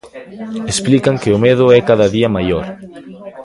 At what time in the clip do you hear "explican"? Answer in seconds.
0.71-1.15